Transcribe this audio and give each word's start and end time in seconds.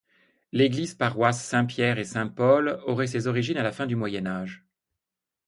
L’église 0.51 0.95
paroisse 0.95 1.43
Saint-Pierre-et-Saint-Paul 1.43 2.81
aurait 2.87 3.05
ses 3.05 3.27
origines 3.27 3.57
à 3.57 3.61
la 3.61 3.71
fin 3.71 3.85
du 3.85 3.95
Moyen 3.95 4.25
Âge. 4.25 4.65